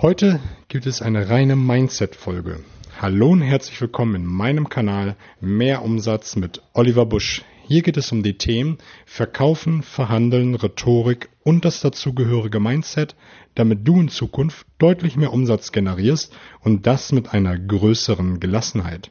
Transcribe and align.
Heute 0.00 0.38
gibt 0.68 0.86
es 0.86 1.02
eine 1.02 1.28
reine 1.28 1.56
Mindset-Folge. 1.56 2.60
Hallo 3.02 3.30
und 3.30 3.40
herzlich 3.40 3.80
willkommen 3.80 4.14
in 4.14 4.26
meinem 4.26 4.68
Kanal 4.68 5.16
Mehr 5.40 5.82
Umsatz 5.82 6.36
mit 6.36 6.62
Oliver 6.72 7.04
Busch. 7.04 7.42
Hier 7.66 7.82
geht 7.82 7.96
es 7.96 8.12
um 8.12 8.22
die 8.22 8.38
Themen 8.38 8.78
Verkaufen, 9.06 9.82
Verhandeln, 9.82 10.54
Rhetorik 10.54 11.30
und 11.42 11.64
das 11.64 11.80
dazugehörige 11.80 12.60
Mindset, 12.60 13.16
damit 13.56 13.88
du 13.88 14.00
in 14.00 14.08
Zukunft 14.08 14.68
deutlich 14.78 15.16
mehr 15.16 15.32
Umsatz 15.32 15.72
generierst 15.72 16.32
und 16.60 16.86
das 16.86 17.10
mit 17.10 17.34
einer 17.34 17.58
größeren 17.58 18.38
Gelassenheit. 18.38 19.10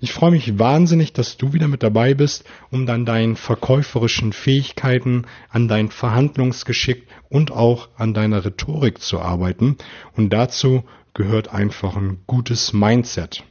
Ich 0.00 0.12
freue 0.12 0.30
mich 0.30 0.58
wahnsinnig, 0.58 1.12
dass 1.12 1.36
du 1.36 1.52
wieder 1.52 1.66
mit 1.66 1.82
dabei 1.82 2.14
bist, 2.14 2.44
um 2.70 2.86
dann 2.86 3.04
deinen 3.04 3.34
verkäuferischen 3.34 4.32
Fähigkeiten, 4.32 5.26
an 5.48 5.66
dein 5.66 5.90
Verhandlungsgeschick 5.90 7.08
und 7.28 7.50
auch 7.50 7.88
an 7.96 8.14
deiner 8.14 8.44
Rhetorik 8.44 9.00
zu 9.00 9.18
arbeiten. 9.18 9.76
Und 10.16 10.32
dazu 10.32 10.84
gehört 11.14 11.52
einfach 11.52 11.96
ein 11.96 12.20
gutes 12.26 12.72
Mindset. 12.72 13.42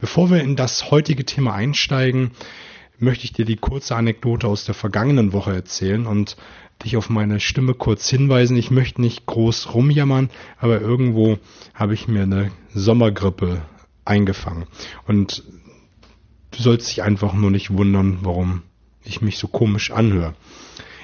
Bevor 0.00 0.30
wir 0.30 0.42
in 0.42 0.56
das 0.56 0.90
heutige 0.90 1.24
Thema 1.24 1.54
einsteigen, 1.54 2.32
möchte 2.98 3.24
ich 3.24 3.32
dir 3.32 3.44
die 3.44 3.56
kurze 3.56 3.94
Anekdote 3.94 4.48
aus 4.48 4.64
der 4.64 4.74
vergangenen 4.74 5.32
Woche 5.32 5.54
erzählen 5.54 6.06
und 6.06 6.36
dich 6.84 6.96
auf 6.96 7.08
meine 7.08 7.38
Stimme 7.38 7.74
kurz 7.74 8.08
hinweisen. 8.08 8.56
Ich 8.56 8.72
möchte 8.72 9.00
nicht 9.00 9.26
groß 9.26 9.74
rumjammern, 9.74 10.30
aber 10.58 10.80
irgendwo 10.80 11.38
habe 11.74 11.94
ich 11.94 12.08
mir 12.08 12.22
eine 12.22 12.50
Sommergrippe 12.74 13.62
eingefangen. 14.04 14.66
Und 15.06 15.44
Du 16.58 16.64
sollst 16.64 16.90
dich 16.90 17.04
einfach 17.04 17.34
nur 17.34 17.52
nicht 17.52 17.70
wundern, 17.70 18.18
warum 18.22 18.62
ich 19.04 19.22
mich 19.22 19.38
so 19.38 19.46
komisch 19.46 19.92
anhöre. 19.92 20.34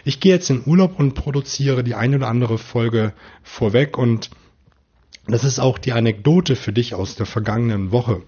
Ich 0.04 0.18
gehe 0.18 0.32
jetzt 0.32 0.50
in 0.50 0.62
Urlaub 0.66 0.98
und 0.98 1.14
produziere 1.14 1.84
die 1.84 1.94
eine 1.94 2.16
oder 2.16 2.26
andere 2.26 2.58
Folge 2.58 3.12
vorweg 3.44 3.96
und 3.96 4.30
das 5.28 5.44
ist 5.44 5.60
auch 5.60 5.78
die 5.78 5.92
Anekdote 5.92 6.56
für 6.56 6.72
dich 6.72 6.94
aus 6.94 7.14
der 7.14 7.26
vergangenen 7.26 7.92
Woche. 7.92 8.22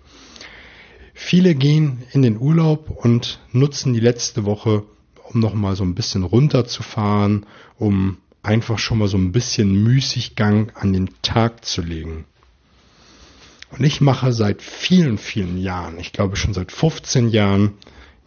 Viele 1.14 1.56
gehen 1.56 2.04
in 2.12 2.22
den 2.22 2.38
Urlaub 2.38 2.90
und 2.90 3.40
nutzen 3.50 3.92
die 3.92 3.98
letzte 3.98 4.44
Woche, 4.44 4.84
um 5.24 5.40
nochmal 5.40 5.74
so 5.74 5.82
ein 5.82 5.96
bisschen 5.96 6.22
runterzufahren, 6.22 7.44
um 7.76 8.18
einfach 8.44 8.78
schon 8.78 8.98
mal 8.98 9.08
so 9.08 9.18
ein 9.18 9.32
bisschen 9.32 9.82
Müßiggang 9.82 10.70
an 10.76 10.92
den 10.92 11.10
Tag 11.22 11.64
zu 11.64 11.82
legen. 11.82 12.24
Und 13.70 13.84
ich 13.84 14.00
mache 14.00 14.32
seit 14.32 14.62
vielen, 14.62 15.18
vielen 15.18 15.58
Jahren, 15.58 15.98
ich 15.98 16.12
glaube 16.12 16.36
schon 16.36 16.54
seit 16.54 16.72
15 16.72 17.28
Jahren, 17.28 17.74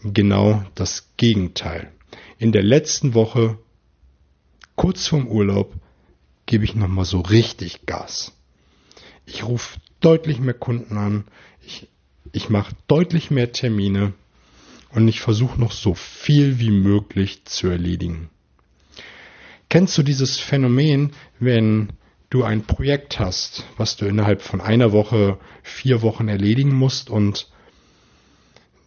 genau 0.04 0.64
das 0.76 1.10
Gegenteil. 1.18 1.92
In 2.38 2.52
der 2.52 2.64
letzten 2.64 3.14
Woche, 3.14 3.58
kurz 4.76 5.08
vorm 5.08 5.28
Urlaub, 5.28 5.74
gebe 6.46 6.66
ich 6.66 6.76
nochmal 6.76 7.06
so 7.06 7.22
richtig 7.22 7.86
Gas. 7.86 8.34
Ich 9.26 9.44
rufe 9.44 9.80
deutlich 10.00 10.40
mehr 10.40 10.54
Kunden 10.54 10.98
an, 10.98 11.26
ich, 11.62 11.88
ich 12.32 12.50
mache 12.50 12.76
deutlich 12.88 13.32
mehr 13.32 13.52
Termine 13.52 14.14
und 14.92 15.08
ich 15.08 15.22
versuche 15.22 15.60
noch 15.60 15.72
so 15.72 15.94
viel 15.94 16.60
wie 16.60 16.72
möglich 16.72 17.46
zu 17.46 17.68
erledigen. 17.68 18.30
Kennst 19.70 19.98
du 19.98 20.04
dieses 20.04 20.40
Phänomen, 20.40 21.12
wenn 21.40 21.94
du 22.30 22.44
ein 22.44 22.64
Projekt 22.64 23.20
hast, 23.20 23.66
was 23.78 23.98
du 23.98 24.06
innerhalb 24.06 24.42
von 24.42 24.62
einer 24.62 24.92
Woche, 24.92 25.40
vier 25.64 26.02
Wochen 26.02 26.28
erledigen 26.28 26.74
musst 26.74 27.10
und 27.10 27.48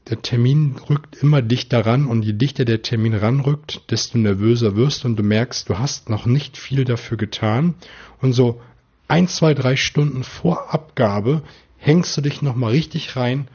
der 0.09 0.21
Termin 0.21 0.77
rückt 0.89 1.17
immer 1.17 1.43
dichter 1.43 1.87
ran 1.87 2.07
und 2.07 2.23
je 2.23 2.33
dichter 2.33 2.65
der 2.65 2.83
Termin 2.83 3.15
ranrückt, 3.15 3.83
desto 3.91 4.19
nervöser 4.19 4.77
wirst 4.77 5.05
und 5.05 5.17
du 5.17 5.23
merkst, 5.23 5.69
du 5.69 5.79
hast 5.79 6.09
noch 6.09 6.27
nicht 6.27 6.57
viel 6.57 6.85
dafür 6.85 7.17
getan. 7.17 7.75
Und 8.21 8.33
so 8.33 8.61
ein, 9.07 9.29
zwei, 9.29 9.55
drei 9.55 9.77
Stunden 9.77 10.25
vor 10.25 10.75
Abgabe 10.75 11.43
hängst 11.79 12.17
du 12.17 12.21
dich 12.21 12.43
nochmal 12.43 12.73
richtig 12.73 13.17
rein 13.17 13.49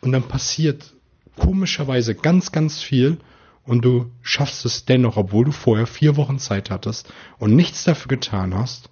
und 0.00 0.12
dann 0.12 0.24
passiert 0.24 0.92
komischerweise 1.36 2.14
ganz, 2.14 2.52
ganz 2.52 2.80
viel 2.80 3.18
und 3.64 3.84
du 3.84 4.10
schaffst 4.22 4.64
es 4.64 4.84
dennoch, 4.84 5.16
obwohl 5.16 5.44
du 5.44 5.52
vorher 5.52 5.86
vier 5.86 6.16
Wochen 6.16 6.38
Zeit 6.38 6.70
hattest 6.70 7.12
und 7.38 7.54
nichts 7.54 7.84
dafür 7.84 8.08
getan 8.08 8.54
hast 8.54 8.91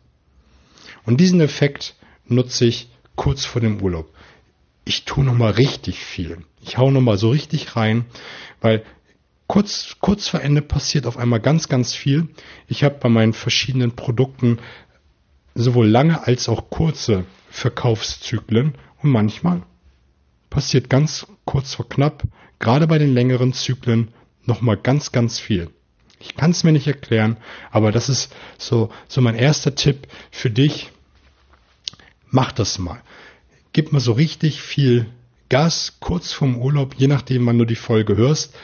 und 1.06 1.20
diesen 1.20 1.40
Effekt 1.40 1.94
nutze 2.26 2.64
ich 2.64 2.88
kurz 3.16 3.44
vor 3.44 3.60
dem 3.60 3.82
Urlaub. 3.82 4.12
Ich 4.84 5.04
tue 5.04 5.24
nochmal 5.24 5.52
richtig 5.52 5.98
viel. 5.98 6.38
Ich 6.62 6.78
hau 6.78 6.90
nochmal 6.90 7.18
so 7.18 7.30
richtig 7.30 7.76
rein, 7.76 8.06
weil 8.60 8.82
kurz, 9.46 9.96
kurz 10.00 10.28
vor 10.28 10.40
Ende 10.40 10.62
passiert 10.62 11.06
auf 11.06 11.16
einmal 11.16 11.40
ganz, 11.40 11.68
ganz 11.68 11.94
viel. 11.94 12.28
Ich 12.68 12.84
habe 12.84 12.96
bei 13.00 13.08
meinen 13.08 13.32
verschiedenen 13.32 13.92
Produkten 13.92 14.58
sowohl 15.54 15.88
lange 15.88 16.26
als 16.26 16.48
auch 16.48 16.70
kurze 16.70 17.24
Verkaufszyklen 17.50 18.74
und 19.02 19.10
manchmal 19.10 19.62
passiert 20.50 20.88
ganz 20.90 21.26
kurz 21.44 21.74
vor 21.74 21.88
knapp, 21.88 22.24
gerade 22.58 22.86
bei 22.86 22.98
den 22.98 23.14
längeren 23.14 23.52
Zyklen, 23.52 24.08
nochmal 24.44 24.76
ganz, 24.76 25.12
ganz 25.12 25.38
viel. 25.38 25.70
Ich 26.20 26.36
kann 26.36 26.50
es 26.50 26.64
mir 26.64 26.72
nicht 26.72 26.86
erklären, 26.86 27.38
aber 27.70 27.92
das 27.92 28.08
ist 28.08 28.32
so, 28.58 28.90
so 29.08 29.20
mein 29.22 29.34
erster 29.34 29.74
Tipp 29.74 30.06
für 30.30 30.50
dich. 30.50 30.90
Mach 32.28 32.52
das 32.52 32.78
mal. 32.78 33.02
Gib 33.72 33.92
mal 33.92 34.00
so 34.00 34.12
richtig 34.12 34.60
viel 34.60 35.06
Gas 35.48 35.96
kurz 35.98 36.32
vorm 36.32 36.58
Urlaub, 36.58 36.94
je 36.96 37.08
nachdem, 37.08 37.46
wann 37.46 37.58
du 37.58 37.64
die 37.64 37.74
Folge 37.74 38.16
hörst, 38.16 38.54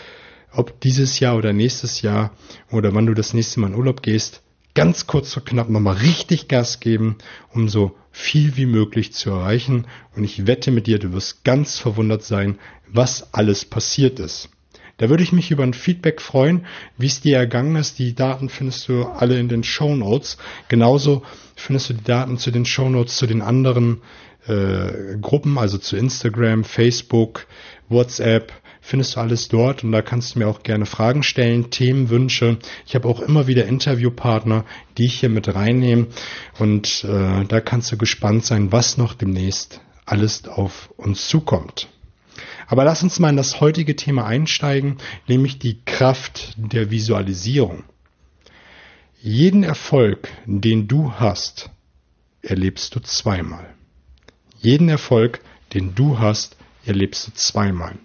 ob 0.52 0.80
dieses 0.80 1.18
Jahr 1.18 1.36
oder 1.36 1.52
nächstes 1.52 2.02
Jahr 2.02 2.32
oder 2.70 2.94
wann 2.94 3.06
du 3.06 3.14
das 3.14 3.34
nächste 3.34 3.58
Mal 3.58 3.68
in 3.68 3.74
Urlaub 3.74 4.02
gehst, 4.02 4.42
ganz 4.74 5.06
kurz 5.06 5.32
vor 5.32 5.44
knapp 5.44 5.68
nochmal 5.70 5.96
richtig 5.96 6.48
Gas 6.48 6.78
geben, 6.80 7.16
um 7.52 7.68
so 7.68 7.96
viel 8.12 8.56
wie 8.56 8.66
möglich 8.66 9.12
zu 9.14 9.30
erreichen. 9.30 9.86
Und 10.14 10.24
ich 10.24 10.46
wette 10.46 10.70
mit 10.70 10.86
dir, 10.86 10.98
du 10.98 11.12
wirst 11.12 11.42
ganz 11.42 11.78
verwundert 11.78 12.22
sein, 12.22 12.58
was 12.86 13.34
alles 13.34 13.64
passiert 13.64 14.20
ist. 14.20 14.50
Da 14.98 15.10
würde 15.10 15.22
ich 15.22 15.32
mich 15.32 15.50
über 15.50 15.62
ein 15.62 15.74
Feedback 15.74 16.22
freuen, 16.22 16.64
wie 16.96 17.06
es 17.06 17.20
dir 17.20 17.36
ergangen 17.36 17.76
ist. 17.76 17.98
Die 17.98 18.14
Daten 18.14 18.48
findest 18.48 18.88
du 18.88 19.04
alle 19.04 19.38
in 19.38 19.48
den 19.48 19.62
Show 19.62 19.94
Notes. 19.94 20.38
Genauso 20.68 21.22
findest 21.54 21.90
du 21.90 21.94
die 21.94 22.04
Daten 22.04 22.38
zu 22.38 22.50
den 22.50 22.64
Show 22.64 22.88
Notes 22.88 23.16
zu 23.16 23.26
den 23.26 23.42
anderen 23.42 24.00
äh, 24.46 25.16
Gruppen, 25.20 25.58
also 25.58 25.76
zu 25.78 25.96
Instagram, 25.96 26.64
Facebook, 26.64 27.46
WhatsApp, 27.88 28.52
findest 28.80 29.16
du 29.16 29.20
alles 29.20 29.48
dort 29.48 29.82
und 29.82 29.92
da 29.92 30.02
kannst 30.02 30.34
du 30.34 30.38
mir 30.38 30.48
auch 30.48 30.62
gerne 30.62 30.86
Fragen 30.86 31.22
stellen, 31.22 31.70
Themenwünsche. 31.70 32.58
Ich 32.86 32.94
habe 32.94 33.08
auch 33.08 33.20
immer 33.20 33.46
wieder 33.46 33.66
Interviewpartner, 33.66 34.64
die 34.96 35.06
ich 35.06 35.20
hier 35.20 35.28
mit 35.28 35.52
reinnehme 35.52 36.06
und 36.58 37.04
äh, 37.04 37.44
da 37.44 37.60
kannst 37.60 37.90
du 37.92 37.96
gespannt 37.96 38.44
sein, 38.44 38.70
was 38.72 38.96
noch 38.96 39.14
demnächst 39.14 39.80
alles 40.04 40.46
auf 40.46 40.90
uns 40.96 41.28
zukommt. 41.28 41.88
Aber 42.66 42.84
lass 42.84 43.02
uns 43.02 43.18
mal 43.18 43.30
in 43.30 43.36
das 43.36 43.60
heutige 43.60 43.96
Thema 43.96 44.26
einsteigen, 44.26 44.98
nämlich 45.28 45.58
die 45.58 45.82
Kraft 45.84 46.54
der 46.56 46.90
Visualisierung. 46.90 47.84
Jeden 49.20 49.62
Erfolg, 49.62 50.28
den 50.46 50.88
du 50.88 51.12
hast, 51.12 51.70
erlebst 52.42 52.94
du 52.94 53.00
zweimal. 53.00 53.74
Jeden 54.58 54.88
Erfolg, 54.88 55.40
den 55.74 55.94
du 55.94 56.18
hast, 56.18 56.56
erlebst 56.84 57.26
du 57.26 57.32
zweimal. 57.32 57.96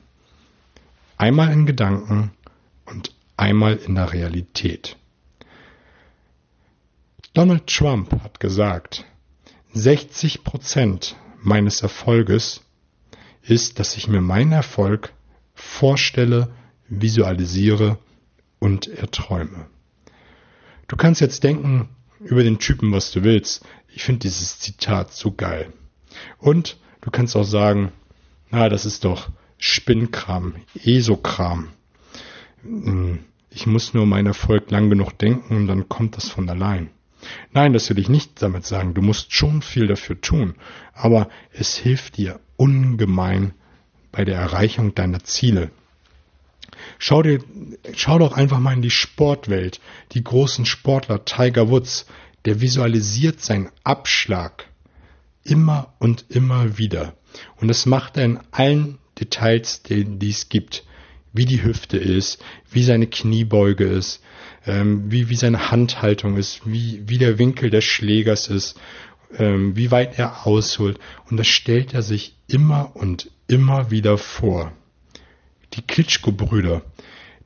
Einmal 1.17 1.51
in 1.51 1.65
Gedanken 1.65 2.31
und 2.85 3.13
einmal 3.37 3.75
in 3.77 3.95
der 3.95 4.13
Realität. 4.13 4.97
Donald 7.33 7.67
Trump 7.67 8.11
hat 8.23 8.39
gesagt, 8.39 9.05
60 9.73 10.43
Prozent 10.43 11.15
meines 11.41 11.81
Erfolges 11.81 12.61
ist, 13.43 13.79
dass 13.79 13.97
ich 13.97 14.07
mir 14.07 14.21
meinen 14.21 14.51
Erfolg 14.51 15.13
vorstelle, 15.53 16.53
visualisiere 16.87 17.97
und 18.59 18.87
erträume. 18.87 19.67
Du 20.87 20.97
kannst 20.97 21.21
jetzt 21.21 21.43
denken 21.43 21.89
über 22.19 22.43
den 22.43 22.59
Typen, 22.59 22.91
was 22.91 23.11
du 23.11 23.23
willst. 23.23 23.65
Ich 23.93 24.03
finde 24.03 24.19
dieses 24.19 24.59
Zitat 24.59 25.13
so 25.13 25.31
geil. 25.31 25.71
Und 26.37 26.77
du 27.01 27.11
kannst 27.11 27.35
auch 27.35 27.45
sagen, 27.45 27.91
na, 28.49 28.69
das 28.69 28.85
ist 28.85 29.05
doch 29.05 29.29
Spinnkram, 29.57 30.55
Esokram. 30.83 31.69
Hm, 32.63 33.19
ich 33.49 33.67
muss 33.67 33.93
nur 33.93 34.05
meinen 34.05 34.27
Erfolg 34.27 34.69
lang 34.71 34.89
genug 34.89 35.17
denken 35.17 35.55
und 35.55 35.67
dann 35.67 35.89
kommt 35.89 36.17
das 36.17 36.29
von 36.29 36.49
allein. 36.49 36.89
Nein, 37.51 37.73
das 37.73 37.89
will 37.89 37.99
ich 37.99 38.09
nicht 38.09 38.41
damit 38.41 38.65
sagen. 38.65 38.93
Du 38.93 39.01
musst 39.01 39.33
schon 39.33 39.61
viel 39.61 39.87
dafür 39.87 40.19
tun. 40.19 40.55
Aber 40.93 41.29
es 41.51 41.75
hilft 41.75 42.17
dir 42.17 42.39
ungemein 42.61 43.55
bei 44.11 44.23
der 44.23 44.37
Erreichung 44.37 44.93
deiner 44.93 45.23
Ziele. 45.23 45.71
Schau 46.99 47.23
dir, 47.23 47.39
schau 47.95 48.19
doch 48.19 48.33
einfach 48.33 48.59
mal 48.59 48.73
in 48.73 48.83
die 48.83 48.91
Sportwelt. 48.91 49.81
Die 50.11 50.23
großen 50.23 50.67
Sportler, 50.67 51.25
Tiger 51.25 51.69
Woods, 51.69 52.05
der 52.45 52.61
visualisiert 52.61 53.41
seinen 53.41 53.69
Abschlag 53.83 54.67
immer 55.43 55.93
und 55.97 56.25
immer 56.29 56.77
wieder. 56.77 57.15
Und 57.55 57.67
das 57.67 57.87
macht 57.87 58.17
er 58.17 58.25
in 58.25 58.39
allen 58.51 58.99
Details, 59.19 59.81
die 59.81 60.29
es 60.29 60.49
gibt. 60.49 60.85
Wie 61.33 61.45
die 61.45 61.63
Hüfte 61.63 61.97
ist, 61.97 62.43
wie 62.69 62.83
seine 62.83 63.07
Kniebeuge 63.07 63.85
ist, 63.85 64.21
ähm, 64.67 65.11
wie, 65.11 65.29
wie 65.29 65.35
seine 65.35 65.71
Handhaltung 65.71 66.37
ist, 66.37 66.61
wie, 66.65 67.01
wie 67.07 67.17
der 67.17 67.39
Winkel 67.39 67.71
des 67.71 67.85
Schlägers 67.85 68.49
ist. 68.49 68.77
Ähm, 69.37 69.75
wie 69.75 69.91
weit 69.91 70.17
er 70.17 70.45
ausholt. 70.45 70.99
Und 71.29 71.37
das 71.37 71.47
stellt 71.47 71.93
er 71.93 72.01
sich 72.01 72.35
immer 72.47 72.91
und 72.95 73.31
immer 73.47 73.91
wieder 73.91 74.17
vor. 74.17 74.71
Die 75.73 75.81
Klitschko-Brüder, 75.81 76.81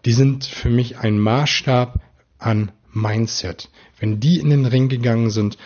die 0.05 0.13
sind 0.13 0.45
für 0.45 0.69
mich 0.69 0.97
ein 0.97 1.19
Maßstab 1.19 2.01
an 2.39 2.71
Mindset. 2.91 3.69
Wenn 3.99 4.19
die 4.19 4.39
in 4.39 4.49
den 4.49 4.65
Ring 4.65 4.87
gegangen 4.87 5.29
sind, 5.29 5.57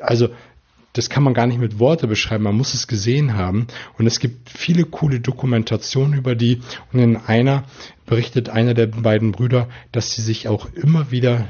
also 0.00 0.28
das 0.92 1.10
kann 1.10 1.22
man 1.22 1.34
gar 1.34 1.46
nicht 1.46 1.60
mit 1.60 1.78
Worte 1.78 2.08
beschreiben, 2.08 2.44
man 2.44 2.56
muss 2.56 2.74
es 2.74 2.88
gesehen 2.88 3.34
haben. 3.34 3.68
Und 3.98 4.06
es 4.06 4.18
gibt 4.18 4.50
viele 4.50 4.84
coole 4.84 5.20
Dokumentationen 5.20 6.14
über 6.18 6.34
die. 6.34 6.60
Und 6.92 6.98
in 6.98 7.16
einer 7.16 7.64
berichtet 8.06 8.48
einer 8.48 8.74
der 8.74 8.86
beiden 8.86 9.32
Brüder, 9.32 9.68
dass 9.92 10.12
sie 10.12 10.22
sich 10.22 10.48
auch 10.48 10.72
immer 10.72 11.10
wieder 11.10 11.46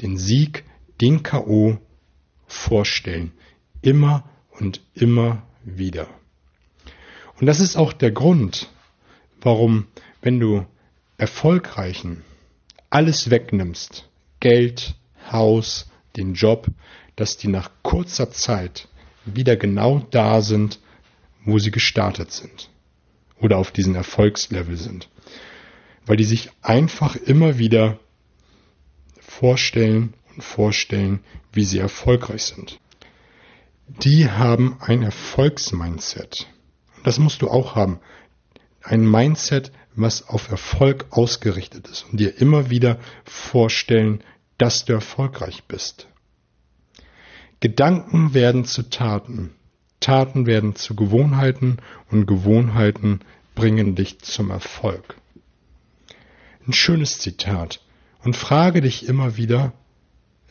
den 0.00 0.16
Sieg, 0.16 0.64
den 1.00 1.22
KO 1.22 1.78
vorstellen. 2.50 3.32
Immer 3.82 4.28
und 4.50 4.80
immer 4.94 5.42
wieder. 5.64 6.08
Und 7.40 7.46
das 7.46 7.60
ist 7.60 7.76
auch 7.76 7.92
der 7.92 8.10
Grund, 8.10 8.68
warum, 9.40 9.86
wenn 10.20 10.38
du 10.40 10.66
Erfolgreichen 11.16 12.22
alles 12.90 13.30
wegnimmst, 13.30 14.08
Geld, 14.40 14.94
Haus, 15.30 15.90
den 16.16 16.34
Job, 16.34 16.66
dass 17.16 17.36
die 17.36 17.48
nach 17.48 17.70
kurzer 17.82 18.30
Zeit 18.30 18.88
wieder 19.24 19.56
genau 19.56 20.06
da 20.10 20.42
sind, 20.42 20.80
wo 21.44 21.58
sie 21.58 21.70
gestartet 21.70 22.32
sind 22.32 22.68
oder 23.40 23.58
auf 23.58 23.70
diesen 23.70 23.94
Erfolgslevel 23.94 24.76
sind, 24.76 25.08
weil 26.04 26.16
die 26.16 26.24
sich 26.24 26.50
einfach 26.62 27.16
immer 27.16 27.58
wieder 27.58 27.98
vorstellen 29.20 30.14
und 30.34 30.42
vorstellen, 30.42 31.20
wie 31.52 31.64
sie 31.64 31.78
erfolgreich 31.78 32.44
sind. 32.44 32.80
Die 33.88 34.30
haben 34.30 34.76
ein 34.80 35.02
Erfolgsmindset. 35.02 36.46
Das 37.02 37.18
musst 37.18 37.42
du 37.42 37.48
auch 37.48 37.74
haben. 37.74 38.00
Ein 38.82 39.08
Mindset, 39.10 39.72
was 39.94 40.28
auf 40.28 40.50
Erfolg 40.50 41.06
ausgerichtet 41.10 41.88
ist 41.88 42.06
und 42.10 42.20
dir 42.20 42.40
immer 42.40 42.70
wieder 42.70 42.98
vorstellen, 43.24 44.22
dass 44.58 44.84
du 44.84 44.92
erfolgreich 44.92 45.64
bist. 45.64 46.06
Gedanken 47.60 48.32
werden 48.32 48.64
zu 48.64 48.88
Taten, 48.88 49.54
Taten 50.00 50.46
werden 50.46 50.76
zu 50.76 50.94
Gewohnheiten 50.96 51.78
und 52.10 52.26
Gewohnheiten 52.26 53.20
bringen 53.54 53.94
dich 53.94 54.20
zum 54.20 54.50
Erfolg. 54.50 55.16
Ein 56.66 56.72
schönes 56.72 57.18
Zitat. 57.18 57.80
Und 58.22 58.36
frage 58.36 58.82
dich 58.82 59.08
immer 59.08 59.36
wieder, 59.36 59.72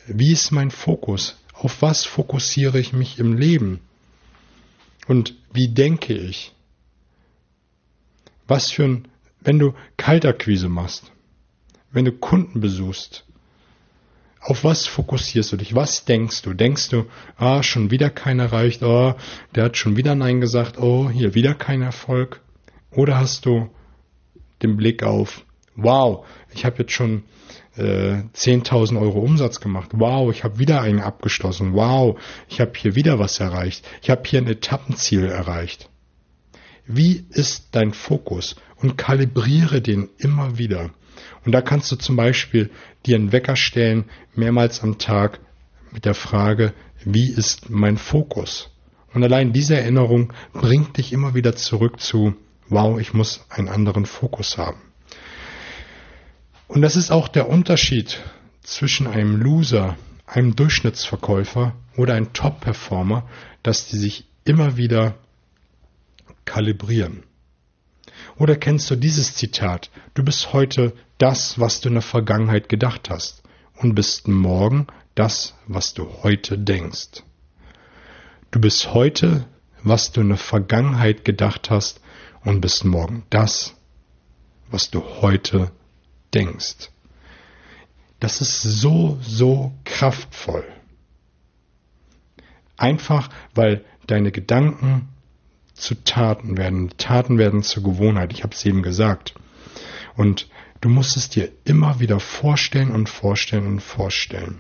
wie 0.07 0.31
ist 0.31 0.51
mein 0.51 0.71
Fokus? 0.71 1.37
Auf 1.53 1.81
was 1.81 2.05
fokussiere 2.05 2.79
ich 2.79 2.93
mich 2.93 3.19
im 3.19 3.37
Leben? 3.37 3.81
Und 5.07 5.35
wie 5.51 5.67
denke 5.67 6.13
ich? 6.13 6.53
Was 8.47 8.71
für 8.71 8.85
ein, 8.85 9.07
wenn 9.41 9.59
du 9.59 9.73
Kaltakquise 9.97 10.69
machst, 10.69 11.11
wenn 11.91 12.05
du 12.05 12.11
Kunden 12.11 12.61
besuchst, 12.61 13.25
auf 14.41 14.63
was 14.63 14.87
fokussierst 14.87 15.51
du 15.51 15.57
dich? 15.57 15.75
Was 15.75 16.05
denkst 16.05 16.43
du? 16.43 16.53
Denkst 16.53 16.89
du, 16.89 17.05
ah, 17.35 17.61
schon 17.61 17.91
wieder 17.91 18.09
keiner 18.09 18.43
erreicht, 18.43 18.83
oh, 18.83 19.15
der 19.53 19.65
hat 19.65 19.77
schon 19.77 19.97
wieder 19.97 20.15
Nein 20.15 20.39
gesagt, 20.39 20.77
oh, 20.79 21.09
hier 21.09 21.35
wieder 21.35 21.53
kein 21.53 21.81
Erfolg? 21.81 22.41
Oder 22.91 23.17
hast 23.17 23.45
du 23.45 23.69
den 24.61 24.77
Blick 24.77 25.03
auf, 25.03 25.45
wow, 25.75 26.25
ich 26.53 26.65
habe 26.65 26.79
jetzt 26.79 26.93
schon 26.93 27.23
äh, 27.79 28.23
10.000 28.35 28.99
Euro 28.99 29.19
Umsatz 29.19 29.59
gemacht. 29.59 29.91
Wow, 29.93 30.31
ich 30.31 30.43
habe 30.43 30.59
wieder 30.59 30.81
einen 30.81 30.99
abgeschlossen. 30.99 31.73
Wow, 31.73 32.19
ich 32.47 32.61
habe 32.61 32.73
hier 32.75 32.95
wieder 32.95 33.19
was 33.19 33.39
erreicht. 33.39 33.85
Ich 34.01 34.09
habe 34.09 34.23
hier 34.25 34.41
ein 34.41 34.47
Etappenziel 34.47 35.25
erreicht. 35.25 35.89
Wie 36.85 37.25
ist 37.29 37.69
dein 37.71 37.93
Fokus? 37.93 38.55
Und 38.75 38.97
kalibriere 38.97 39.81
den 39.81 40.09
immer 40.17 40.57
wieder. 40.57 40.91
Und 41.45 41.51
da 41.51 41.61
kannst 41.61 41.91
du 41.91 41.95
zum 41.95 42.15
Beispiel 42.15 42.69
dir 43.05 43.15
einen 43.15 43.31
Wecker 43.31 43.55
stellen, 43.55 44.05
mehrmals 44.35 44.83
am 44.83 44.97
Tag, 44.97 45.39
mit 45.91 46.05
der 46.05 46.13
Frage, 46.13 46.73
wie 47.03 47.29
ist 47.29 47.69
mein 47.69 47.97
Fokus? 47.97 48.69
Und 49.13 49.23
allein 49.23 49.53
diese 49.53 49.75
Erinnerung 49.75 50.33
bringt 50.53 50.97
dich 50.97 51.13
immer 51.13 51.33
wieder 51.33 51.55
zurück 51.55 51.99
zu, 51.99 52.35
wow, 52.67 52.99
ich 52.99 53.13
muss 53.13 53.45
einen 53.49 53.69
anderen 53.69 54.05
Fokus 54.05 54.57
haben. 54.57 54.88
Und 56.69 56.83
das 56.83 56.95
ist 56.95 57.09
auch 57.09 57.27
der 57.27 57.49
Unterschied 57.49 58.19
zwischen 58.61 59.07
einem 59.07 59.41
Loser, 59.41 59.97
einem 60.27 60.55
Durchschnittsverkäufer 60.55 61.73
oder 61.97 62.13
einem 62.13 62.31
Top-Performer, 62.31 63.27
dass 63.63 63.87
die 63.87 63.97
sich 63.97 64.25
immer 64.45 64.77
wieder 64.77 65.15
kalibrieren. 66.45 67.23
Oder 68.37 68.55
kennst 68.55 68.91
du 68.91 68.95
dieses 68.95 69.33
Zitat? 69.33 69.89
Du 70.13 70.23
bist 70.23 70.53
heute 70.53 70.93
das, 71.17 71.59
was 71.59 71.81
du 71.81 71.89
in 71.89 71.95
der 71.95 72.03
Vergangenheit 72.03 72.69
gedacht 72.69 73.09
hast 73.09 73.41
und 73.77 73.95
bist 73.95 74.27
morgen 74.27 74.85
das, 75.15 75.55
was 75.65 75.95
du 75.95 76.07
heute 76.21 76.59
denkst. 76.59 77.23
Du 78.51 78.61
bist 78.61 78.93
heute, 78.93 79.47
was 79.81 80.11
du 80.11 80.21
in 80.21 80.29
der 80.29 80.37
Vergangenheit 80.37 81.25
gedacht 81.25 81.71
hast 81.71 81.99
und 82.45 82.61
bist 82.61 82.85
morgen 82.85 83.23
das, 83.31 83.73
was 84.69 84.91
du 84.91 85.01
heute 85.21 85.71
denkst. 86.33 86.89
Das 88.19 88.41
ist 88.41 88.61
so, 88.61 89.17
so 89.21 89.73
kraftvoll. 89.85 90.65
Einfach, 92.77 93.29
weil 93.55 93.83
deine 94.07 94.31
Gedanken 94.31 95.09
zu 95.73 95.95
Taten 96.03 96.57
werden, 96.57 96.91
Taten 96.97 97.37
werden 97.37 97.63
zur 97.63 97.83
Gewohnheit. 97.83 98.33
Ich 98.33 98.43
habe 98.43 98.53
es 98.53 98.65
eben 98.65 98.83
gesagt. 98.83 99.33
Und 100.15 100.49
du 100.81 100.89
musst 100.89 101.15
es 101.15 101.29
dir 101.29 101.49
immer 101.63 101.99
wieder 101.99 102.19
vorstellen 102.19 102.91
und 102.91 103.07
vorstellen 103.07 103.67
und 103.67 103.79
vorstellen. 103.79 104.59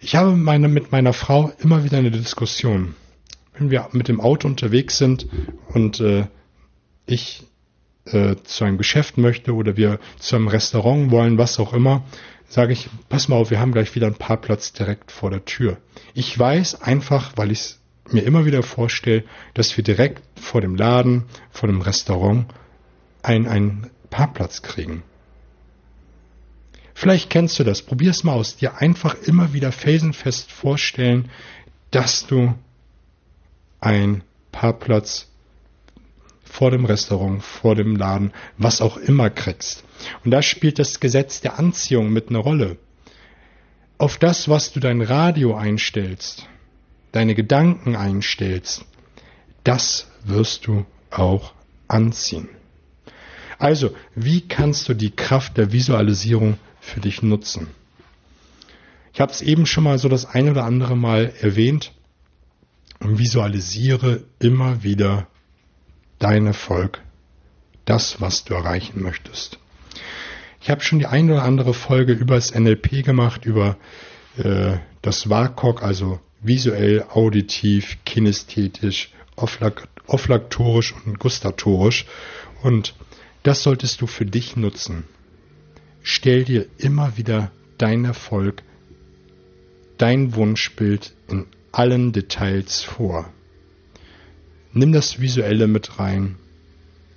Ich 0.00 0.14
habe 0.14 0.32
meine, 0.32 0.68
mit 0.68 0.92
meiner 0.92 1.12
Frau 1.12 1.52
immer 1.58 1.84
wieder 1.84 1.98
eine 1.98 2.10
Diskussion. 2.10 2.94
Wenn 3.56 3.70
wir 3.70 3.88
mit 3.92 4.08
dem 4.08 4.20
Auto 4.20 4.46
unterwegs 4.46 4.98
sind 4.98 5.26
und 5.68 6.00
äh, 6.00 6.26
ich 7.06 7.47
äh, 8.12 8.36
zu 8.44 8.64
einem 8.64 8.78
Geschäft 8.78 9.18
möchte 9.18 9.54
oder 9.54 9.76
wir 9.76 9.98
zu 10.18 10.36
einem 10.36 10.48
Restaurant 10.48 11.10
wollen, 11.10 11.38
was 11.38 11.58
auch 11.58 11.72
immer, 11.72 12.04
sage 12.48 12.72
ich, 12.72 12.88
pass 13.08 13.28
mal 13.28 13.36
auf, 13.36 13.50
wir 13.50 13.60
haben 13.60 13.72
gleich 13.72 13.94
wieder 13.94 14.06
einen 14.06 14.16
Parkplatz 14.16 14.72
direkt 14.72 15.12
vor 15.12 15.30
der 15.30 15.44
Tür. 15.44 15.78
Ich 16.14 16.38
weiß 16.38 16.82
einfach, 16.82 17.32
weil 17.36 17.52
ich 17.52 17.60
es 17.60 17.78
mir 18.10 18.22
immer 18.22 18.46
wieder 18.46 18.62
vorstelle, 18.62 19.24
dass 19.54 19.76
wir 19.76 19.84
direkt 19.84 20.22
vor 20.40 20.60
dem 20.60 20.74
Laden, 20.74 21.24
vor 21.50 21.68
dem 21.68 21.82
Restaurant 21.82 22.46
einen, 23.22 23.46
einen 23.46 23.90
Parkplatz 24.10 24.62
kriegen. 24.62 25.02
Vielleicht 26.94 27.30
kennst 27.30 27.58
du 27.58 27.64
das, 27.64 27.82
probier's 27.82 28.24
mal 28.24 28.32
aus, 28.32 28.56
dir 28.56 28.78
einfach 28.78 29.14
immer 29.22 29.52
wieder 29.52 29.70
felsenfest 29.70 30.50
vorstellen, 30.50 31.30
dass 31.90 32.26
du 32.26 32.54
einen 33.80 34.24
Parkplatz 34.50 35.28
vor 36.58 36.72
dem 36.72 36.86
Restaurant, 36.86 37.40
vor 37.40 37.76
dem 37.76 37.94
Laden, 37.94 38.32
was 38.56 38.80
auch 38.80 38.96
immer 38.96 39.30
kriegst. 39.30 39.84
Und 40.24 40.32
da 40.32 40.42
spielt 40.42 40.80
das 40.80 40.98
Gesetz 40.98 41.40
der 41.40 41.56
Anziehung 41.56 42.12
mit 42.12 42.30
einer 42.30 42.40
Rolle. 42.40 42.78
Auf 43.96 44.18
das, 44.18 44.48
was 44.48 44.72
du 44.72 44.80
dein 44.80 45.00
Radio 45.00 45.54
einstellst, 45.54 46.48
deine 47.12 47.36
Gedanken 47.36 47.94
einstellst, 47.94 48.84
das 49.62 50.10
wirst 50.24 50.66
du 50.66 50.84
auch 51.10 51.52
anziehen. 51.86 52.48
Also, 53.60 53.94
wie 54.16 54.40
kannst 54.40 54.88
du 54.88 54.94
die 54.94 55.14
Kraft 55.14 55.58
der 55.58 55.70
Visualisierung 55.70 56.58
für 56.80 56.98
dich 56.98 57.22
nutzen? 57.22 57.68
Ich 59.12 59.20
habe 59.20 59.30
es 59.30 59.42
eben 59.42 59.64
schon 59.64 59.84
mal 59.84 59.98
so 59.98 60.08
das 60.08 60.26
ein 60.26 60.48
oder 60.48 60.64
andere 60.64 60.96
Mal 60.96 61.32
erwähnt 61.40 61.92
und 62.98 63.20
visualisiere 63.20 64.24
immer 64.40 64.82
wieder 64.82 65.28
dein 66.18 66.46
Erfolg, 66.46 67.02
das, 67.84 68.20
was 68.20 68.44
du 68.44 68.54
erreichen 68.54 69.02
möchtest. 69.02 69.58
Ich 70.60 70.70
habe 70.70 70.82
schon 70.82 70.98
die 70.98 71.06
ein 71.06 71.30
oder 71.30 71.42
andere 71.42 71.72
Folge 71.72 72.12
über 72.12 72.34
das 72.34 72.54
NLP 72.54 73.04
gemacht, 73.04 73.44
über 73.44 73.76
äh, 74.36 74.78
das 75.02 75.30
WAKOK, 75.30 75.82
also 75.82 76.20
visuell, 76.40 77.04
auditiv, 77.08 77.98
kinästhetisch, 78.04 79.12
olfaktorisch 79.36 80.94
und 81.06 81.18
gustatorisch. 81.18 82.06
Und 82.62 82.94
das 83.42 83.62
solltest 83.62 84.00
du 84.00 84.06
für 84.06 84.26
dich 84.26 84.56
nutzen. 84.56 85.04
Stell 86.02 86.44
dir 86.44 86.66
immer 86.78 87.16
wieder 87.16 87.50
dein 87.76 88.04
Erfolg, 88.04 88.62
dein 89.96 90.34
Wunschbild 90.34 91.14
in 91.28 91.46
allen 91.72 92.12
Details 92.12 92.82
vor. 92.82 93.32
Nimm 94.78 94.92
das 94.92 95.20
Visuelle 95.20 95.66
mit 95.66 95.98
rein, 95.98 96.36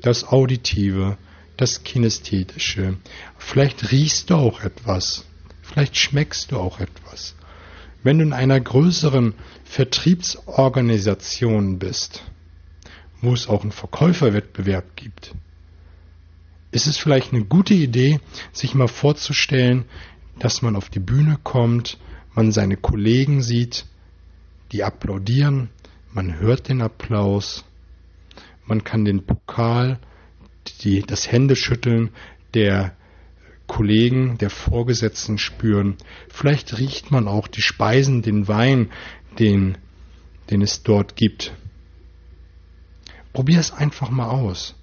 das 0.02 0.28
Auditive, 0.28 1.20
das 1.58 1.84
Kinästhetische. 1.84 2.98
Vielleicht 3.38 3.92
riechst 3.92 4.32
du 4.32 4.36
auch 4.36 4.62
etwas, 4.62 5.28
vielleicht 5.62 5.96
schmeckst 5.96 6.52
du 6.52 6.58
auch 6.58 6.80
etwas. 6.80 7.36
Wenn 8.02 8.18
du 8.18 8.24
in 8.24 8.34
einer 8.34 8.60
größeren 8.60 9.36
Vertriebsorganisation 9.64 11.78
bist, 11.78 12.24
wo 13.22 13.32
es 13.32 13.48
auch 13.48 13.62
einen 13.62 13.72
Verkäuferwettbewerb 13.72 14.96
gibt, 14.96 15.36
ist 16.72 16.88
es 16.88 16.98
vielleicht 16.98 17.32
eine 17.32 17.46
gute 17.46 17.76
Idee, 17.76 18.20
sich 18.54 18.74
mal 18.74 18.88
vorzustellen, 18.88 19.86
dass 20.40 20.64
man 20.64 20.76
auf 20.76 20.90
die 20.90 21.00
Bühne 21.00 21.38
kommt, 21.44 22.00
man 22.34 22.52
seine 22.52 22.78
Kollegen 22.78 23.44
sieht, 23.44 23.86
die 24.72 24.84
applaudieren, 24.84 25.70
man 26.14 26.40
hört 26.40 26.70
den 26.70 26.82
Applaus, 26.82 27.66
man 28.66 28.84
kann 28.84 29.06
den 29.06 29.26
Pokal, 29.26 30.00
die, 30.82 31.02
das 31.02 31.32
Händeschütteln 31.32 32.10
der 32.54 32.96
Kollegen, 33.68 34.38
der 34.38 34.50
Vorgesetzten 34.50 35.38
spüren. 35.38 35.96
Vielleicht 36.30 36.78
riecht 36.78 37.12
man 37.12 37.28
auch 37.28 37.48
die 37.48 37.62
Speisen, 37.62 38.22
den 38.22 38.48
Wein, 38.48 38.92
den, 39.40 39.78
den 40.50 40.62
es 40.62 40.84
dort 40.84 41.16
gibt. 41.16 41.54
Probier 43.32 43.60
es 43.60 43.72
einfach 43.72 44.10
mal 44.10 44.28
aus. 44.28 44.76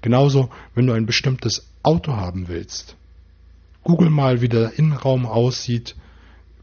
Genauso, 0.00 0.50
wenn 0.74 0.86
du 0.86 0.94
ein 0.94 1.06
bestimmtes 1.06 1.68
Auto 1.82 2.12
haben 2.14 2.48
willst. 2.48 2.96
Google 3.82 4.10
mal, 4.10 4.40
wie 4.40 4.48
der 4.48 4.78
Innenraum 4.78 5.26
aussieht. 5.26 5.94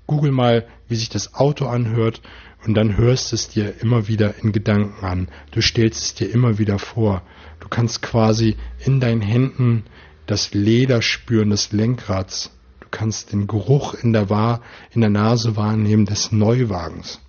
Google 0.08 0.32
mal, 0.32 0.68
wie 0.88 0.96
sich 0.96 1.10
das 1.10 1.34
Auto 1.34 1.68
anhört. 1.68 2.22
Und 2.66 2.74
dann 2.74 2.98
hörst 2.98 3.32
es 3.32 3.48
dir 3.48 3.80
immer 3.82 4.08
wieder 4.08 4.36
in 4.42 4.52
Gedanken 4.52 5.06
an. 5.06 5.28
Du 5.52 5.62
stellst 5.62 6.04
es 6.04 6.16
dir 6.16 6.32
immer 6.32 6.58
wieder 6.58 6.80
vor. 6.80 7.22
Du 7.60 7.68
kannst 7.68 8.02
quasi 8.02 8.58
in 8.84 9.00
deinen 9.00 9.22
Händen 9.22 9.84
das 10.26 10.54
Leder 10.54 11.02
spüren 11.02 11.52
des 11.52 11.72
Lenkrads. 11.72 12.52
Du 12.80 12.88
kannst 12.90 13.34
den 13.34 13.46
Geruch 13.48 13.94
in 13.94 14.14
der, 14.14 14.30
Wahr, 14.30 14.62
in 14.92 15.02
der 15.02 15.10
Nase 15.10 15.56
wahrnehmen 15.56 16.06
des 16.06 16.32
Neuwagens. 16.32 17.20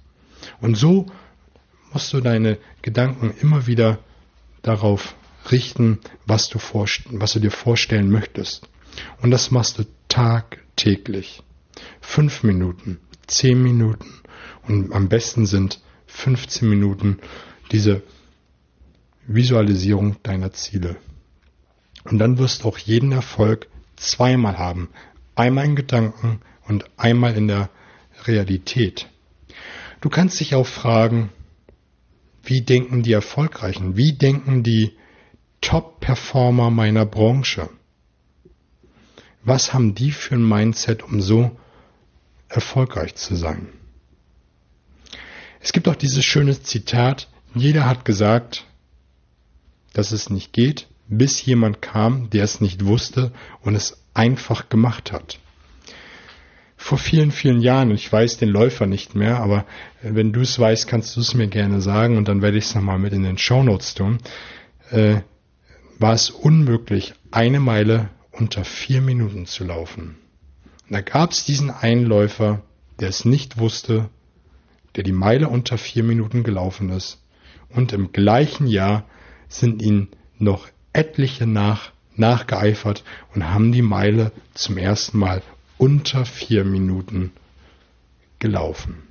Und 0.61 0.77
so 0.77 1.07
musst 1.93 2.13
du 2.13 2.21
deine 2.21 2.59
Gedanken 2.83 3.33
immer 3.41 3.67
wieder 3.67 3.99
darauf 4.63 5.15
richten, 5.51 5.99
was 6.27 6.49
du, 6.49 6.59
was 6.59 7.33
du 7.33 7.41
dir 7.41 7.51
vorstellen 7.51 8.11
möchtest. 8.11 8.69
Und 9.23 9.31
das 9.31 9.51
machst 9.51 9.79
du 9.79 9.85
tagtäglich. 10.09 11.43
Fünf 12.09 12.45
Minuten, 12.45 12.99
zehn 13.27 13.63
Minuten 13.63 14.07
und 14.63 14.93
am 14.93 15.09
besten 15.11 15.45
sind 15.45 15.83
15 16.07 16.67
Minuten 16.67 17.19
diese 17.73 18.03
Visualisierung 19.27 20.17
deiner 20.23 20.53
Ziele. 20.53 20.97
Und 22.05 22.19
dann 22.19 22.39
wirst 22.39 22.63
du 22.63 22.69
auch 22.69 22.79
jeden 22.79 23.13
Erfolg 23.13 23.69
zweimal 23.97 24.57
haben. 24.57 24.89
Einmal 25.35 25.67
in 25.67 25.77
Gedanken 25.77 26.41
und 26.67 26.85
einmal 26.97 27.37
in 27.37 27.49
der 27.49 27.69
Realität. 28.25 29.09
Du 30.01 30.09
kannst 30.09 30.41
dich 30.41 30.55
auch 30.55 30.67
fragen, 30.67 31.31
wie 32.45 32.63
denken 32.63 33.03
die 33.03 33.13
Erfolgreichen? 33.13 33.97
Wie 33.97 34.13
denken 34.13 34.63
die 34.63 34.93
Top-Performer 35.61 36.71
meiner 36.71 37.05
Branche? 37.05 37.69
Was 39.43 39.75
haben 39.75 39.95
die 39.95 40.13
für 40.13 40.37
ein 40.37 40.49
Mindset, 40.49 41.03
um 41.03 41.21
so 41.21 41.51
erfolgreich 42.49 43.15
zu 43.15 43.35
sein? 43.37 43.69
Es 45.61 45.73
gibt 45.73 45.89
auch 45.89 45.97
dieses 45.97 46.25
schöne 46.25 46.61
Zitat, 46.63 47.29
jeder 47.55 47.87
hat 47.87 48.05
gesagt, 48.05 48.65
dass 49.93 50.13
es 50.13 50.31
nicht 50.31 50.53
geht, 50.53 50.87
bis 51.09 51.45
jemand 51.45 51.81
kam, 51.83 52.31
der 52.31 52.45
es 52.45 52.61
nicht 52.61 52.85
wusste 52.85 53.33
und 53.63 53.75
es 53.75 54.05
einfach 54.15 54.69
gemacht 54.69 55.13
hat. 55.13 55.39
Vor 56.77 56.99
vielen, 56.99 57.33
vielen 57.33 57.61
Jahren, 57.61 57.91
ich 57.91 58.13
weiß 58.13 58.37
den 58.37 58.51
Läufer 58.51 58.87
nicht 58.87 59.15
mehr, 59.15 59.39
aber 59.39 59.65
wenn 60.03 60.33
du 60.33 60.43
es 60.43 60.59
weißt, 60.59 60.87
kannst 60.87 61.17
du 61.17 61.21
es 61.21 61.35
mir 61.35 61.49
gerne 61.49 61.81
sagen 61.81 62.17
und 62.17 62.29
dann 62.29 62.43
werde 62.43 62.59
ich 62.59 62.67
es 62.67 62.75
nochmal 62.75 62.99
mit 62.99 63.13
in 63.13 63.23
den 63.23 63.39
Show 63.39 63.63
Notes 63.63 63.95
tun, 63.95 64.19
äh, 64.91 65.21
war 65.99 66.13
es 66.13 66.31
unmöglich, 66.31 67.15
eine 67.31 67.59
Meile 67.59 68.11
unter 68.31 68.65
vier 68.65 69.01
Minuten 69.01 69.47
zu 69.47 69.65
laufen. 69.65 70.17
Da 70.89 71.01
gab 71.01 71.33
es 71.33 71.45
diesen 71.45 71.71
Einläufer, 71.71 72.63
der 73.01 73.09
es 73.09 73.25
nicht 73.25 73.59
wusste, 73.59 74.09
der 74.95 75.05
die 75.05 75.13
Meile 75.13 75.49
unter 75.49 75.79
vier 75.79 76.03
Minuten 76.03 76.43
gelaufen 76.43 76.91
ist. 76.91 77.23
Und 77.69 77.93
im 77.93 78.13
gleichen 78.13 78.67
Jahr 78.67 79.05
sind 79.49 79.83
ihn 79.83 80.09
noch 80.39 80.69
etliche 80.93 81.47
nach, 81.47 81.93
nachgeeifert 82.15 83.05
und 83.35 83.49
haben 83.49 83.73
die 83.73 83.83
Meile 83.83 84.33
zum 84.55 84.79
ersten 84.79 85.19
Mal 85.19 85.43
unter 85.77 86.25
vier 86.25 86.65
Minuten 86.65 87.33
gelaufen. 88.39 89.03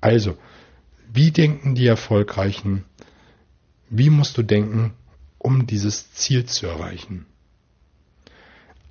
Also, 0.00 0.36
wie 1.12 1.30
denken 1.30 1.74
die 1.74 1.86
Erfolgreichen? 1.86 2.84
Wie 3.90 4.10
musst 4.10 4.38
du 4.38 4.42
denken, 4.42 4.94
um 5.38 5.66
dieses 5.66 6.12
Ziel 6.12 6.46
zu 6.46 6.66
erreichen? 6.66 7.26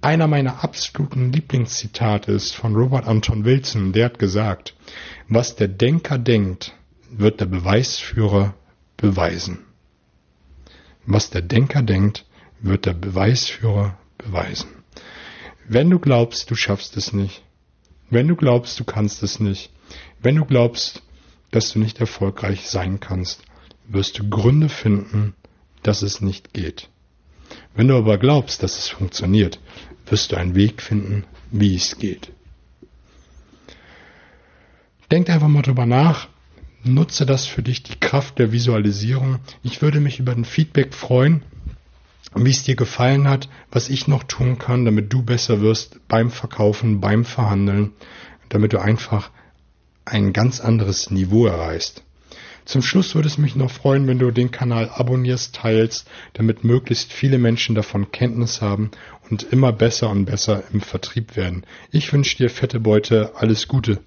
Einer 0.04 0.28
meiner 0.28 0.66
absoluten 0.66 1.32
Lieblingszitate 1.32 2.34
ist 2.34 2.54
von 2.54 2.76
Robert 2.76 3.08
Anton 3.08 3.46
Wilson, 3.46 3.94
der 3.94 4.08
hat 4.08 4.20
gesagt, 4.20 4.76
was 5.30 5.56
der 5.56 5.70
Denker 5.70 6.18
denkt, 6.18 6.74
wird 7.10 7.40
der 7.40 7.46
Beweisführer 7.46 8.54
beweisen. 8.98 9.60
Was 11.06 11.30
der 11.30 11.42
Denker 11.42 11.84
denkt, 11.84 12.26
wird 12.60 12.86
der 12.86 12.96
Beweisführer 12.96 13.98
beweisen. 14.18 14.68
Wenn 15.70 15.90
du 15.90 16.00
glaubst, 16.00 16.52
du 16.52 16.56
schaffst 16.56 16.98
es 16.98 17.14
nicht, 17.14 17.42
wenn 18.10 18.28
du 18.28 18.36
glaubst, 18.36 18.78
du 18.82 18.84
kannst 18.84 19.24
es 19.24 19.40
nicht, 19.40 19.72
wenn 20.22 20.36
du 20.36 20.44
glaubst, 20.44 21.02
dass 21.52 21.72
du 21.72 21.80
nicht 21.80 22.02
erfolgreich 22.02 22.68
sein 22.68 23.00
kannst, 23.00 23.42
wirst 23.88 24.20
du 24.20 24.30
Gründe 24.30 24.68
finden, 24.68 25.34
dass 25.82 26.02
es 26.02 26.20
nicht 26.20 26.54
geht. 26.54 26.90
Wenn 27.76 27.88
du 27.88 27.98
aber 27.98 28.18
glaubst, 28.18 28.64
dass 28.64 28.78
es 28.78 28.90
funktioniert, 28.90 29.60
wirst 30.08 30.32
du 30.32 30.36
einen 30.36 30.56
Weg 30.56 30.82
finden, 30.82 31.26
wie 31.52 31.76
es 31.76 31.98
geht. 31.98 32.32
Denk 35.12 35.30
einfach 35.30 35.48
mal 35.48 35.62
drüber 35.62 35.86
nach, 35.86 36.28
Nutze 36.86 37.26
das 37.26 37.46
für 37.46 37.64
dich, 37.64 37.82
die 37.84 37.98
Kraft 37.98 38.40
der 38.40 38.52
Visualisierung. 38.52 39.40
Ich 39.62 39.82
würde 39.82 40.02
mich 40.02 40.20
über 40.20 40.34
ein 40.34 40.44
Feedback 40.44 40.94
freuen, 40.94 41.44
wie 42.36 42.52
es 42.52 42.64
dir 42.64 42.76
gefallen 42.76 43.30
hat, 43.30 43.48
was 43.72 43.90
ich 43.90 44.08
noch 44.08 44.24
tun 44.24 44.60
kann, 44.60 44.84
damit 44.84 45.14
du 45.14 45.24
besser 45.24 45.62
wirst 45.62 46.06
beim 46.10 46.30
Verkaufen, 46.30 47.00
beim 47.00 47.24
Verhandeln, 47.24 47.94
damit 48.50 48.74
du 48.74 48.82
einfach 48.82 49.32
ein 50.04 50.34
ganz 50.34 50.60
anderes 50.60 51.10
Niveau 51.10 51.46
erreichst. 51.46 52.04
Zum 52.66 52.82
Schluss 52.82 53.14
würde 53.14 53.28
es 53.28 53.38
mich 53.38 53.56
noch 53.56 53.72
freuen, 53.72 54.08
wenn 54.08 54.20
du 54.20 54.32
den 54.32 54.52
Kanal 54.52 54.90
abonnierst, 54.90 55.56
teilst, 55.56 56.08
damit 56.34 56.64
möglichst 56.64 57.12
viele 57.12 57.38
Menschen 57.38 57.76
davon 57.76 58.12
Kenntnis 58.12 58.62
haben 58.62 58.92
und 59.30 59.44
immer 59.44 59.74
besser 59.74 60.10
und 60.10 60.26
besser 60.26 60.64
im 60.72 60.82
Vertrieb 60.82 61.36
werden. 61.36 61.66
Ich 61.92 62.14
wünsche 62.14 62.38
dir 62.38 62.50
fette 62.50 62.80
Beute, 62.80 63.34
alles 63.36 63.68
Gute. 63.68 64.00